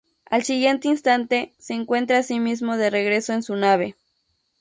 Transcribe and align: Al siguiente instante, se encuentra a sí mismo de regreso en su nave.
Al 0.25 0.41
siguiente 0.43 0.87
instante, 0.87 1.53
se 1.59 1.75
encuentra 1.75 2.17
a 2.17 2.23
sí 2.23 2.39
mismo 2.39 2.75
de 2.75 2.89
regreso 2.89 3.33
en 3.33 3.43
su 3.43 3.55
nave. 3.55 3.95